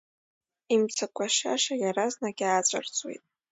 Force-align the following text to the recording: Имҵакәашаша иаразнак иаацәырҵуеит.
Имҵакәашаша 0.73 1.73
иаразнак 1.77 2.37
иаацәырҵуеит. 2.41 3.23